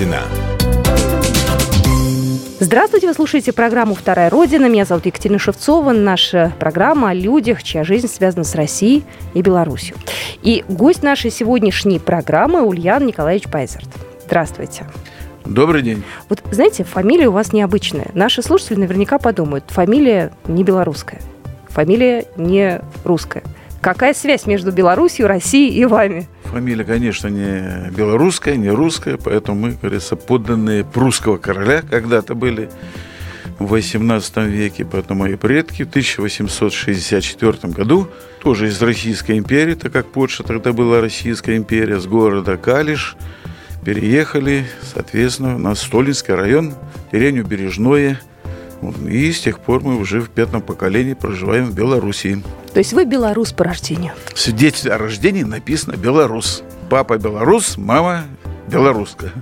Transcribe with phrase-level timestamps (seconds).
[0.00, 0.22] Родина».
[2.58, 4.66] Здравствуйте, вы слушаете программу «Вторая Родина».
[4.66, 5.92] Меня зовут Екатерина Шевцова.
[5.92, 9.96] Наша программа о людях, чья жизнь связана с Россией и Беларусью.
[10.42, 13.88] И гость нашей сегодняшней программы Ульян Николаевич Пайзерт.
[14.24, 14.86] Здравствуйте.
[15.44, 16.02] Добрый день.
[16.30, 18.08] Вот знаете, фамилия у вас необычная.
[18.14, 21.20] Наши слушатели наверняка подумают, фамилия не белорусская,
[21.68, 23.42] фамилия не русская.
[23.80, 26.28] Какая связь между Беларусью, Россией и вами?
[26.44, 32.68] Фамилия, конечно, не белорусская, не русская, поэтому мы, говорится, подданные прусского короля когда-то были
[33.58, 38.08] в 18 веке, поэтому мои предки в 1864 году,
[38.42, 43.16] тоже из Российской империи, так как Польша тогда была Российская империя, с города Калиш,
[43.84, 46.74] переехали, соответственно, на Столинский район,
[47.12, 48.20] деревню Бережное,
[49.08, 52.42] и с тех пор мы уже в пятом поколении проживаем в Белоруссии.
[52.72, 54.12] То есть вы белорус по рождению?
[54.32, 56.62] В свидетельстве о рождении написано «белорус».
[56.88, 58.24] Папа белорус, мама
[58.68, 59.32] белорусская.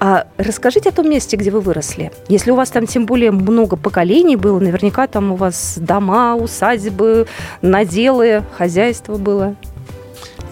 [0.00, 2.12] А расскажите о том месте, где вы выросли.
[2.28, 7.26] Если у вас там тем более много поколений было, наверняка там у вас дома, усадьбы,
[7.62, 9.56] наделы, хозяйство было.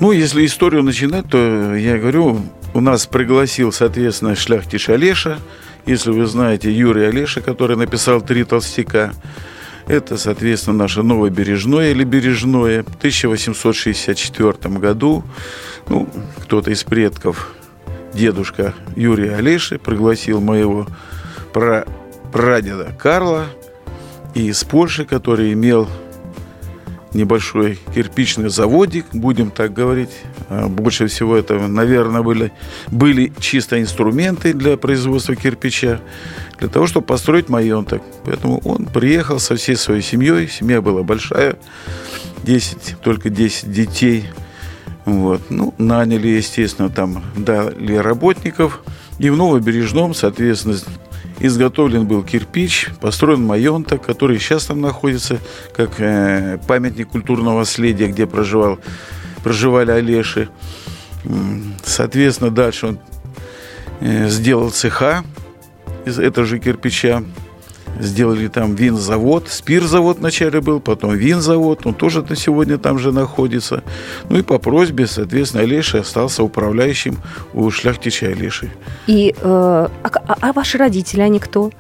[0.01, 2.41] Ну, если историю начинать, то я говорю,
[2.75, 5.39] у нас пригласил, соответственно, шляхтич Олеша,
[5.87, 9.13] если вы знаете Юрий Олеша, который написал «Три толстяка»,
[9.87, 12.85] это, соответственно, наше новое Бережное или Бережное.
[12.85, 15.25] В 1864 году
[15.89, 16.09] ну,
[16.39, 17.53] кто-то из предков,
[18.15, 20.87] дедушка Юрия Олеши, пригласил моего
[21.53, 21.85] пра
[22.33, 23.47] прадеда Карла
[24.35, 25.89] из Польши, который имел
[27.15, 30.11] небольшой кирпичный заводик, будем так говорить.
[30.49, 32.53] А больше всего это, наверное, были,
[32.91, 36.01] были чисто инструменты для производства кирпича,
[36.59, 38.03] для того, чтобы построить маенток.
[38.25, 41.57] Поэтому он приехал со всей своей семьей, семья была большая,
[42.45, 44.27] 10, только 10 детей.
[45.05, 45.43] Вот.
[45.51, 48.83] Ну, наняли, естественно, там дали работников.
[49.19, 50.77] И в Новобережном, соответственно,
[51.43, 55.39] изготовлен был кирпич, построен майонток, который сейчас там находится
[55.75, 58.79] как э, памятник культурного наследия, где проживал,
[59.43, 60.49] проживали Олеши.
[61.85, 62.99] Соответственно, дальше он
[64.01, 65.25] э, сделал цеха
[66.05, 67.23] из этого же кирпича.
[68.01, 73.83] Сделали там винзавод, спирзавод вначале был, потом винзавод, он тоже на сегодня там же находится.
[74.29, 77.19] Ну и по просьбе, соответственно, Олеши остался управляющим
[77.55, 78.71] у шляхтича Олеши.
[79.07, 81.71] И, э, а, а, а ваши родители, они кто?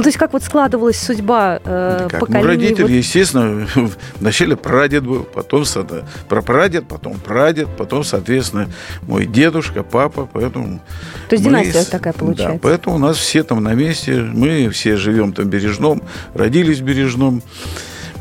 [0.00, 2.20] Ну, то есть как вот складывалась судьба э, как?
[2.20, 2.42] поколений?
[2.42, 2.90] Ну, родители, вот...
[2.90, 3.68] естественно,
[4.18, 5.66] вначале прадед был, потом
[6.26, 8.70] прапрадед, потом прадед, потом, соответственно,
[9.02, 10.80] мой дедушка, папа, поэтому...
[11.28, 12.54] То есть мы, династия такая получается?
[12.54, 16.78] Да, поэтому у нас все там на месте, мы все живем там в Бережном, родились
[16.78, 17.42] в Бережном,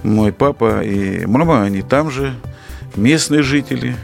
[0.03, 2.35] мой папа и мама, они там же,
[2.97, 3.95] местные жители,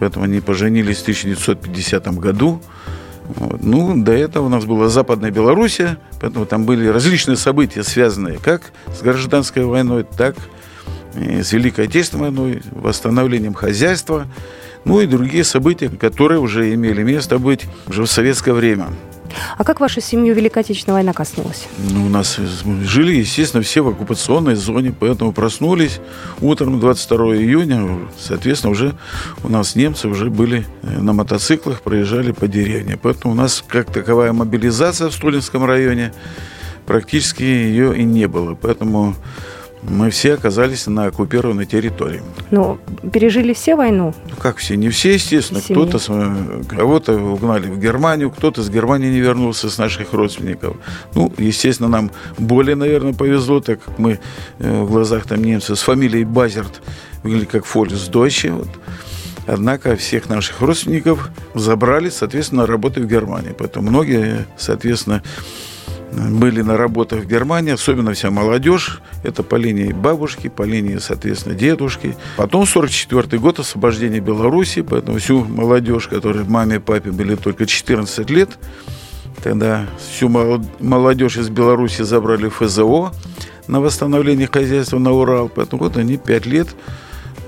[0.00, 2.60] поэтому они поженились в 1950 году,
[3.24, 3.62] вот.
[3.62, 8.72] Ну, до этого у нас была Западная Белоруссия, поэтому там были различные события, связанные как
[8.96, 10.36] с гражданской войной, так
[11.14, 14.26] и с Великой Отечественной войной, восстановлением хозяйства,
[14.84, 18.88] ну и другие события, которые уже имели место быть уже в советское время.
[19.56, 21.66] А как вашу семью Великой Отечественная война коснулась?
[21.78, 22.38] Ну, у нас
[22.84, 26.00] жили, естественно, все в оккупационной зоне, поэтому проснулись
[26.40, 28.94] утром 22 июня, соответственно, уже
[29.42, 32.98] у нас немцы уже были э, на мотоциклах, проезжали по деревне.
[33.00, 36.12] Поэтому у нас как таковая мобилизация в Столинском районе
[36.86, 38.54] практически ее и не было.
[38.54, 39.14] Поэтому
[39.82, 42.22] мы все оказались на оккупированной территории.
[42.50, 42.78] Но
[43.12, 44.14] пережили все войну?
[44.28, 44.76] Ну, как все?
[44.76, 45.60] Не все, естественно.
[45.60, 45.98] Кто-то,
[46.68, 50.76] кого-то угнали в Германию, кто-то из Германии не вернулся с наших родственников.
[51.14, 54.20] Ну, естественно, нам более, наверное, повезло, так как мы
[54.58, 56.80] э, в глазах там немцев с фамилией Базерт
[57.22, 58.52] выглядели как Фолис Дойче.
[58.52, 58.68] Вот.
[59.46, 63.54] Однако всех наших родственников забрали, соответственно, работы в Германии.
[63.56, 65.22] Поэтому многие, соответственно,
[66.12, 69.00] были на работах в Германии, особенно вся молодежь.
[69.22, 72.16] Это по линии бабушки, по линии, соответственно, дедушки.
[72.36, 78.28] Потом 44 год освобождения Беларуси, поэтому всю молодежь, которая маме и папе были только 14
[78.30, 78.50] лет,
[79.42, 83.12] тогда всю молодежь из Беларуси забрали в ФЗО
[83.66, 85.48] на восстановление хозяйства на Урал.
[85.48, 86.68] Поэтому вот они 5 лет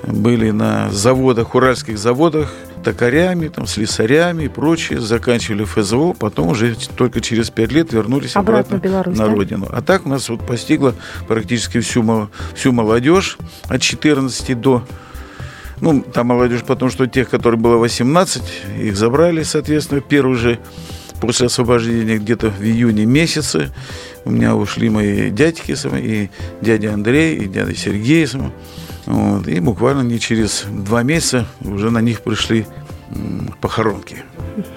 [0.07, 2.53] были на заводах, уральских заводах,
[2.85, 8.77] токарями, там, слесарями и прочее, заканчивали ФЗО, потом уже только через пять лет вернулись обратно,
[8.77, 9.35] обратно Беларусь, на да?
[9.35, 9.69] родину.
[9.71, 10.95] А так у нас вот постигло
[11.27, 13.39] практически всю, всю молодежь
[13.69, 14.85] от 14 до
[15.81, 18.43] ну, там молодежь, потому что тех, которые было 18,
[18.81, 20.59] их забрали, соответственно, первый же
[21.21, 23.71] после освобождения где-то в июне месяце.
[24.25, 26.31] У меня ушли мои дядьки, и
[26.61, 28.27] дядя Андрей, и дядя Сергей.
[29.07, 32.67] Вот, и буквально не через два месяца уже на них пришли
[33.61, 34.25] похоронки.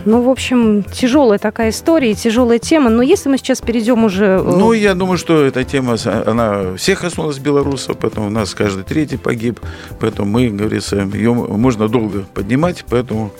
[0.05, 2.89] Ну, в общем, тяжелая такая история, тяжелая тема.
[2.89, 4.25] Но если мы сейчас перейдем уже...
[4.25, 8.83] Э, ну, я думаю, что эта тема, она всех коснулась белорусов, поэтому у нас каждый
[8.83, 9.59] третий погиб.
[9.99, 13.31] Поэтому мы, говорится, ее можно долго поднимать, поэтому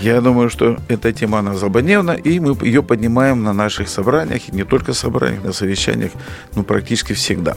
[0.00, 4.52] я думаю, что эта тема, она злободневна, и мы ее поднимаем на наших собраниях, и
[4.52, 6.10] не только собраниях, на совещаниях,
[6.54, 7.56] ну, практически всегда.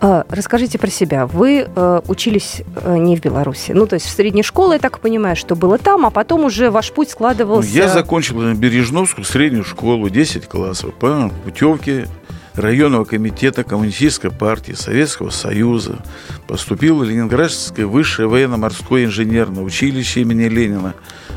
[0.00, 1.26] А, расскажите про себя.
[1.26, 4.98] Вы э, учились э, не в Беларуси, ну, то есть в средней школе, я так
[4.98, 7.68] понимаю, что было там, а потом уже ваш путь складывался...
[7.68, 12.08] Я закончил Бережновскую среднюю школу, 10 классов, по путевке
[12.54, 15.98] районного комитета Коммунистической партии Советского Союза.
[16.46, 20.94] Поступил в Ленинградское высшее военно-морское инженерное училище имени Ленина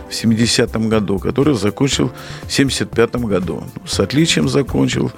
[0.10, 2.12] в 70-м году, который закончил
[2.44, 3.64] в 75-м году.
[3.86, 5.12] С отличием закончил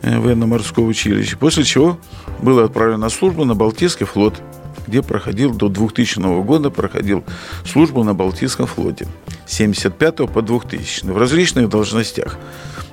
[0.00, 1.98] э, военно-морское училище, после чего
[2.40, 4.40] был отправлен на службу на Балтийский флот,
[4.86, 7.24] где проходил до 2000 года, проходил
[7.64, 9.06] службу на Балтийском флоте.
[9.46, 12.38] С 75 по 2000 в различных должностях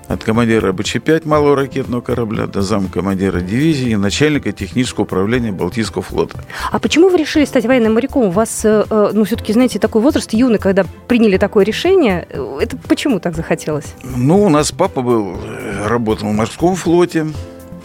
[0.10, 6.44] от командира БЧ-5 малого ракетного корабля до замкомандира дивизии и начальника технического управления Балтийского флота.
[6.72, 8.26] А почему вы решили стать военным моряком?
[8.26, 12.28] У вас, э, э, ну, все-таки, знаете, такой возраст юный, когда приняли такое решение.
[12.60, 13.94] Это почему так захотелось?
[14.04, 17.28] Ну, у нас папа был, э, работал в морском флоте,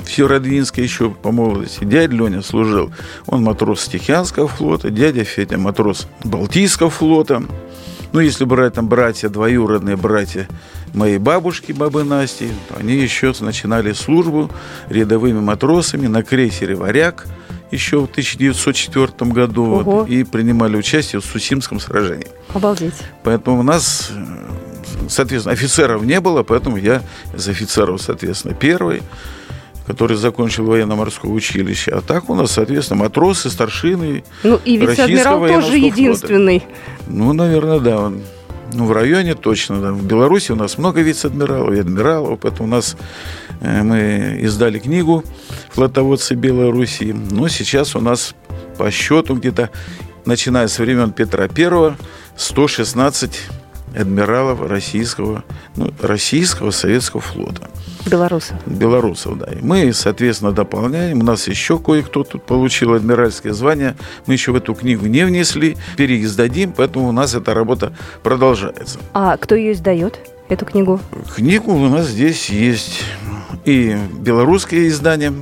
[0.02, 1.84] в Северодвинске еще по молодости.
[1.84, 2.90] Дядя Леня служил.
[3.26, 7.42] Он матрос Тихианского флота, дядя Федя матрос Балтийского флота.
[8.14, 10.46] Ну, если брать там братья, двоюродные братья
[10.94, 14.52] моей бабушки, бабы Насти, то они еще начинали службу
[14.88, 17.26] рядовыми матросами на крейсере «Варяг»
[17.72, 22.28] еще в 1904 году вот, и принимали участие в Сусимском сражении.
[22.54, 22.94] Обалдеть.
[23.24, 24.12] Поэтому у нас,
[25.08, 27.02] соответственно, офицеров не было, поэтому я
[27.36, 29.02] из офицеров, соответственно, первый
[29.86, 31.90] который закончил военно-морское училище.
[31.90, 34.24] А так у нас, соответственно, матросы, старшины.
[34.42, 36.60] Ну и вице-адмирал тоже единственный.
[36.60, 36.74] Флота.
[37.08, 38.00] Ну, наверное, да.
[38.00, 38.22] Он
[38.72, 39.92] ну, в районе точно, да.
[39.92, 42.96] В Беларуси у нас много вице-адмиралов и адмиралов, поэтому у нас
[43.60, 45.22] э, мы издали книгу
[45.70, 47.12] «Флотоводцы Белоруссии».
[47.12, 48.34] Но сейчас у нас
[48.76, 49.70] по счету где-то,
[50.24, 51.94] начиная с времен Петра I,
[52.36, 53.40] 116
[53.94, 55.44] адмиралов российского,
[55.76, 57.70] ну, российского советского флота.
[58.06, 58.56] Белорусов.
[58.66, 59.46] Белорусов, да.
[59.46, 61.20] И мы, соответственно, дополняем.
[61.20, 63.96] У нас еще кое-кто тут получил адмиральское звание.
[64.26, 65.76] Мы еще в эту книгу не внесли.
[65.96, 68.98] Переиздадим, поэтому у нас эта работа продолжается.
[69.14, 70.18] А кто ее издает,
[70.48, 71.00] эту книгу?
[71.34, 73.04] Книгу у нас здесь есть
[73.64, 75.32] и белорусские издания,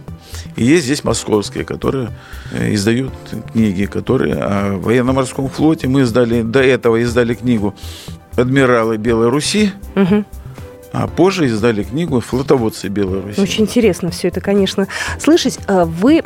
[0.56, 2.10] и есть здесь московские, которые
[2.52, 3.12] э, издают
[3.52, 5.88] книги, которые о военно-морском флоте.
[5.88, 7.74] Мы издали, до этого издали книгу
[8.36, 9.72] «Адмиралы Белой Руси».
[9.94, 10.24] Угу.
[10.92, 13.40] А позже издали книгу «Флотоводцы Беларуси».
[13.40, 14.88] Очень интересно все это, конечно,
[15.18, 15.58] слышать.
[15.66, 16.22] А вы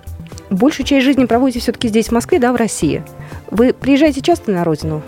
[0.50, 3.04] большую часть жизни проводите все-таки здесь, в Москве, да, в России.
[3.50, 5.02] Вы приезжаете часто на родину?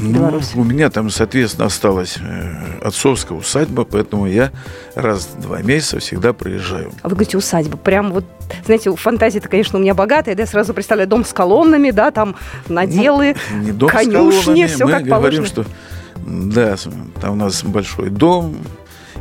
[0.00, 4.50] Ну, у меня там, соответственно, осталась э, отцовская усадьба, поэтому я
[4.94, 6.92] раз в два месяца всегда приезжаю.
[7.02, 8.24] А вы говорите усадьба, прям вот,
[8.64, 12.36] знаете, фантазия-то, конечно, у меня богатая, да, я сразу представляю дом с колоннами, да, там
[12.68, 15.46] наделы, ну, не дом конюшни, с все Мы как говорим, положено.
[15.46, 15.64] что
[16.30, 16.76] да,
[17.20, 18.56] там у нас большой дом,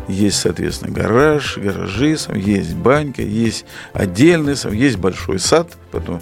[0.07, 5.71] есть, соответственно, гараж, гаражи, есть банька, есть отдельный, есть большой сад.
[5.91, 6.21] Поэтому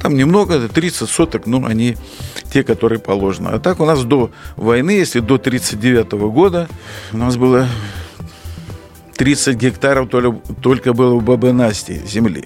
[0.00, 1.96] там немного, 30 соток, но они
[2.52, 3.50] те, которые положено.
[3.50, 6.68] А так у нас до войны, если до 39 года,
[7.12, 7.66] у нас было
[9.16, 10.08] 30 гектаров
[10.62, 12.44] только было у бабы Насти земли.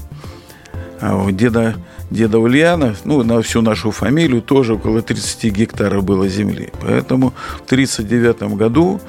[1.01, 1.77] А у деда,
[2.11, 6.71] деда Ульяна, ну, на всю нашу фамилию тоже около 30 гектаров было земли.
[6.81, 9.01] Поэтому в 1939 году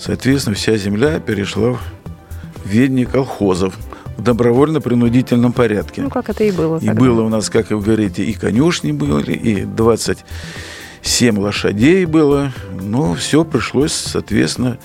[0.00, 3.76] Соответственно, вся земля перешла в ведение колхозов
[4.16, 6.00] в добровольно-принудительном порядке.
[6.00, 6.78] Ну, как это и было.
[6.78, 7.00] И тогда.
[7.00, 12.50] было у нас, как вы говорите, и конюшни были, и 27 лошадей было.
[12.80, 14.78] Но все пришлось, соответственно,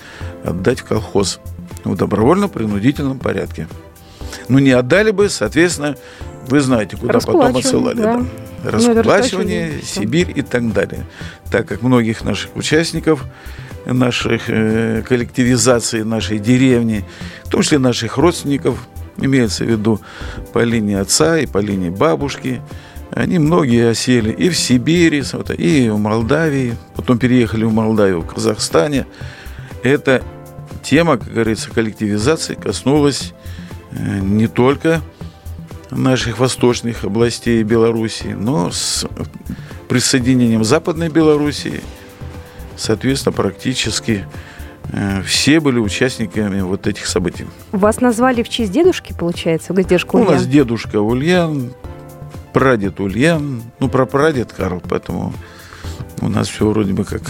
[0.43, 1.39] отдать в колхоз
[1.85, 3.69] в добровольно-принудительном порядке.
[4.49, 5.95] Ну, не отдали бы, соответственно,
[6.47, 7.97] вы знаете, куда потом отсылали.
[7.97, 8.25] Да.
[8.63, 8.71] Да.
[8.71, 11.05] Расплачивание, ну, Сибирь и так далее.
[11.51, 13.25] Так как многих наших участников
[13.85, 17.05] наших э, коллективизации нашей деревни,
[17.43, 18.87] в том числе наших родственников,
[19.17, 20.01] имеется в виду
[20.53, 22.61] по линии отца и по линии бабушки.
[23.11, 25.23] Они многие осели и в Сибири,
[25.57, 29.05] и в Молдавии, потом переехали в Молдавию, в Казахстане.
[29.83, 30.23] Эта
[30.83, 33.33] тема, как говорится, коллективизации коснулась
[33.91, 35.01] э, не только
[35.91, 39.05] наших восточных областей Белоруссии, но с
[39.87, 41.81] присоединением Западной Белоруссии
[42.77, 44.25] соответственно, практически
[44.91, 47.45] э, все были участниками вот этих событий.
[47.71, 50.27] Вас назвали в честь дедушки, получается, дедушка Ульян?
[50.27, 51.73] У нас дедушка Ульян,
[52.53, 55.33] прадед Ульян, ну, про прадед Карл, поэтому
[56.21, 57.21] у нас все вроде бы как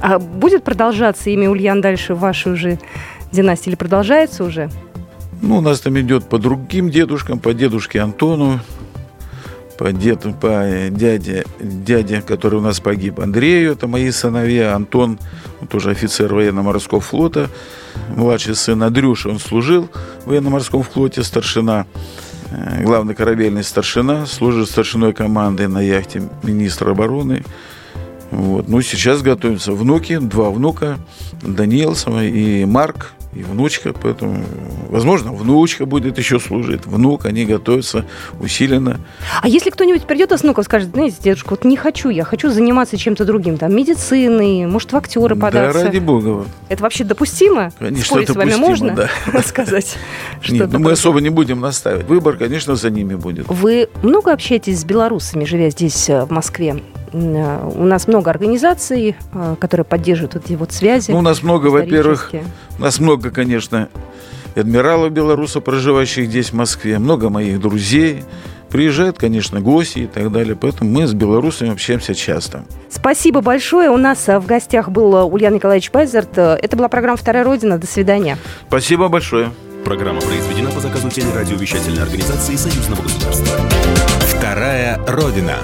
[0.00, 2.78] А будет продолжаться имя Ульян дальше в вашей уже
[3.32, 4.70] династии или продолжается уже?
[5.42, 8.60] Ну, у нас там идет по другим дедушкам, по дедушке Антону,
[9.76, 15.18] по, деду, по дяде, дяде, который у нас погиб, Андрею, это мои сыновья, Антон,
[15.60, 17.50] он тоже офицер военно-морского флота,
[18.16, 19.88] младший сын Андрюша, он служил
[20.24, 21.86] в военно-морском флоте, старшина,
[22.50, 27.44] э, главный корабельный старшина, служит старшиной команды на яхте министра обороны.
[28.30, 28.68] Вот.
[28.68, 30.98] Ну, сейчас готовятся внуки, два внука,
[31.42, 34.44] Даниил и Марк, и внучка, поэтому,
[34.88, 38.06] возможно, внучка будет еще служить, внук, они готовятся
[38.40, 38.98] усиленно.
[39.42, 42.96] А если кто-нибудь придет из внуков, скажет, знаете, дедушка, вот не хочу, я хочу заниматься
[42.96, 45.80] чем-то другим, там, медициной, может, в актеры податься.
[45.80, 46.46] Да, ради бога.
[46.68, 47.70] Это вообще допустимо?
[47.78, 48.94] Конечно, Спорить допустимо, с вами можно
[49.32, 49.42] да.
[49.46, 49.96] сказать?
[50.48, 52.06] Нет, ну мы особо не будем наставить.
[52.06, 53.46] Выбор, конечно, за ними будет.
[53.48, 56.82] Вы много общаетесь с белорусами, живя здесь, э, в Москве?
[57.12, 61.12] Э, у нас много организаций, э, которые поддерживают эти вот связи.
[61.12, 62.32] Ну, у нас много, во-первых,
[62.78, 63.88] у нас много, конечно,
[64.56, 68.24] адмиралов белорусов, проживающих здесь, в Москве, много моих друзей,
[68.76, 70.54] приезжают, конечно, гости и так далее.
[70.54, 72.66] Поэтому мы с белорусами общаемся часто.
[72.90, 73.88] Спасибо большое.
[73.88, 76.36] У нас э, в гостях был Ульян Николаевич Пайзерт.
[76.36, 77.78] Это была программа «Вторая Родина».
[77.78, 78.36] До свидания.
[78.68, 79.50] Спасибо большое.
[79.82, 83.46] Программа произведена по заказу телерадиовещательной организации Союзного государства.
[84.36, 85.54] «Вторая Родина».